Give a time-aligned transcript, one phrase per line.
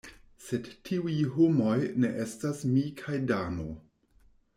[0.43, 3.67] Sed tiuj homoj ne estas mi kaj Dano.